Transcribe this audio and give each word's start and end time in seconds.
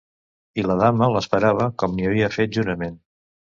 I 0.61 0.63
la 0.67 0.77
dama 0.79 1.09
l'esperava, 1.17 1.69
com 1.83 1.95
n'hi 2.01 2.09
havia 2.09 2.33
fet 2.39 2.59
jurament. 2.59 3.01